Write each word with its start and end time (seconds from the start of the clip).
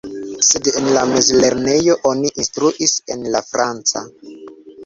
Sed 0.45 0.69
en 0.79 0.87
la 0.95 1.03
mezlernejo 1.11 1.97
oni 2.13 2.33
instruis 2.45 2.97
en 3.17 3.29
la 3.37 3.43
franca. 3.53 4.07